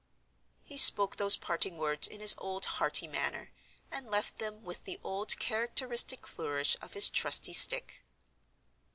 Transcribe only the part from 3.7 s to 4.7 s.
and left them,